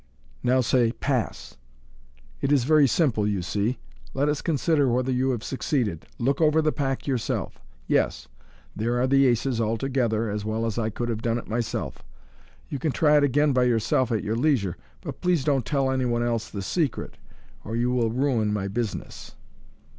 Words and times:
Now 0.41 0.61
say• 0.61 0.89
Pass! 0.99 1.57
It 2.41 2.51
is 2.51 2.63
very 2.63 2.87
simple, 2.87 3.27
you 3.27 3.43
see. 3.43 3.77
Let 4.15 4.29
us 4.29 4.41
see 4.59 4.73
whether 4.81 5.11
you 5.11 5.29
have 5.29 5.43
succeeded 5.43 6.07
Look 6.17 6.41
over 6.41 6.59
the 6.59 6.71
pack 6.71 7.03
for 7.03 7.11
yourself. 7.11 7.59
Yes, 7.85 8.27
there 8.75 8.99
are 8.99 9.05
the 9.05 9.27
aces 9.27 9.61
all 9.61 9.77
together, 9.77 10.27
as 10.27 10.43
well 10.43 10.65
as 10.65 10.79
I 10.79 10.89
could 10.89 11.09
have 11.09 11.21
done 11.21 11.37
it 11.37 11.47
myself. 11.47 12.01
You 12.67 12.79
can 12.79 12.91
try 12.91 13.15
it 13.17 13.23
again 13.23 13.53
by 13.53 13.65
your 13.65 13.77
self 13.79 14.11
at 14.11 14.23
your 14.23 14.35
leisure, 14.35 14.75
but 15.01 15.21
please 15.21 15.43
don't 15.43 15.67
tell 15.67 15.91
any 15.91 16.05
one 16.05 16.23
else 16.23 16.49
the 16.49 16.63
secret, 16.63 17.17
or 17.63 17.75
you 17.75 17.91
will 17.91 18.09
ruin 18.09 18.51
my 18.51 18.67
business. 18.67 19.35